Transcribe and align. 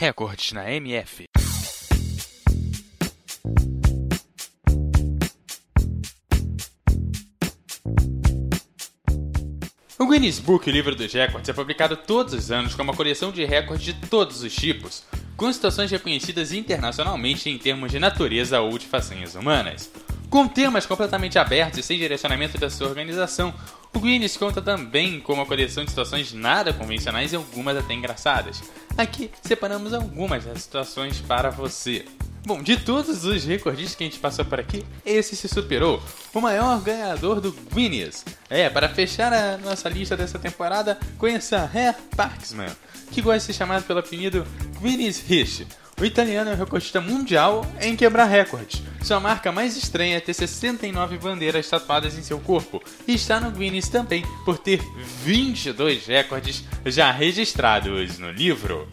Recordes 0.00 0.52
na 0.52 0.70
MF. 0.70 1.24
O 9.98 10.06
Guinness 10.06 10.38
Book, 10.38 10.70
o 10.70 10.72
livro 10.72 10.94
dos 10.94 11.12
recordes, 11.12 11.48
é 11.48 11.52
publicado 11.52 11.96
todos 11.96 12.32
os 12.32 12.52
anos 12.52 12.76
com 12.76 12.84
uma 12.84 12.94
coleção 12.94 13.32
de 13.32 13.44
recordes 13.44 13.86
de 13.86 14.06
todos 14.06 14.44
os 14.44 14.54
tipos, 14.54 15.02
com 15.36 15.52
situações 15.52 15.90
reconhecidas 15.90 16.52
internacionalmente 16.52 17.50
em 17.50 17.58
termos 17.58 17.90
de 17.90 17.98
natureza 17.98 18.60
ou 18.60 18.78
de 18.78 18.86
façanhas 18.86 19.34
humanas. 19.34 19.90
Com 20.30 20.46
temas 20.46 20.84
completamente 20.84 21.38
abertos 21.38 21.78
e 21.78 21.82
sem 21.82 21.98
direcionamento 21.98 22.58
da 22.58 22.68
sua 22.68 22.88
organização, 22.88 23.54
o 23.94 23.98
Guinness 23.98 24.36
conta 24.36 24.60
também 24.60 25.20
com 25.20 25.32
uma 25.32 25.46
coleção 25.46 25.82
de 25.84 25.90
situações 25.90 26.34
nada 26.34 26.70
convencionais 26.72 27.32
e 27.32 27.36
algumas 27.36 27.78
até 27.78 27.94
engraçadas. 27.94 28.62
Aqui 28.96 29.30
separamos 29.42 29.94
algumas 29.94 30.44
das 30.44 30.62
situações 30.62 31.18
para 31.20 31.48
você. 31.48 32.04
Bom, 32.44 32.62
de 32.62 32.76
todos 32.76 33.24
os 33.24 33.44
recordistas 33.44 33.94
que 33.94 34.04
a 34.04 34.06
gente 34.06 34.18
passou 34.18 34.44
por 34.44 34.60
aqui, 34.60 34.84
esse 35.04 35.34
se 35.34 35.48
superou. 35.48 36.02
O 36.34 36.40
maior 36.42 36.78
ganhador 36.82 37.40
do 37.40 37.50
Guinness. 37.74 38.24
É, 38.50 38.68
para 38.68 38.88
fechar 38.88 39.32
a 39.32 39.56
nossa 39.56 39.88
lista 39.88 40.14
dessa 40.14 40.38
temporada, 40.38 40.98
conheça 41.16 41.70
Herr 41.74 41.96
Parksman, 42.14 42.70
que 43.10 43.22
gosta 43.22 43.38
de 43.38 43.44
ser 43.44 43.52
chamado 43.54 43.84
pelo 43.84 44.00
apelido 44.00 44.46
Guinness 44.80 45.24
Rich. 45.26 45.66
O 46.00 46.04
italiano 46.04 46.48
é 46.48 46.54
o 46.54 46.56
recordista 46.56 47.00
mundial 47.00 47.66
em 47.80 47.96
quebrar 47.96 48.26
recordes. 48.26 48.80
Sua 49.02 49.18
marca 49.18 49.50
mais 49.50 49.76
estranha 49.76 50.16
é 50.16 50.20
ter 50.20 50.32
69 50.32 51.18
bandeiras 51.18 51.68
tatuadas 51.68 52.16
em 52.16 52.22
seu 52.22 52.38
corpo 52.38 52.80
e 53.06 53.14
está 53.14 53.40
no 53.40 53.50
Guinness 53.50 53.88
também 53.88 54.24
por 54.44 54.58
ter 54.58 54.80
22 55.24 56.06
recordes 56.06 56.62
já 56.86 57.10
registrados 57.10 58.16
no 58.16 58.30
livro. 58.30 58.86